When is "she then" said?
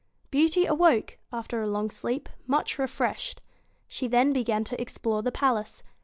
3.87-4.33